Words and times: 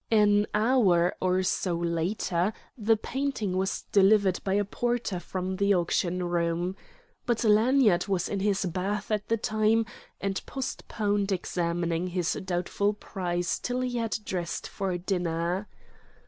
An 0.09 0.47
hour 0.55 1.13
or 1.21 1.43
so 1.43 1.75
later 1.77 2.53
the 2.75 2.97
painting 2.97 3.55
was 3.55 3.83
delivered 3.91 4.39
by 4.43 4.55
a 4.55 4.65
porter 4.65 5.19
from 5.19 5.57
the 5.57 5.75
auction 5.75 6.23
room. 6.23 6.75
But 7.27 7.43
Lanyard 7.43 8.07
was 8.07 8.27
in 8.27 8.39
his 8.39 8.65
bath 8.65 9.11
at 9.11 9.27
the 9.27 9.37
time 9.37 9.85
and 10.19 10.43
postponed 10.47 11.31
examining 11.31 12.07
his 12.07 12.33
doubtful 12.43 12.95
prize 12.95 13.59
till 13.59 13.81
he 13.81 13.99
had 13.99 14.17
dressed 14.25 14.67
for 14.67 14.97
dinner. 14.97 15.67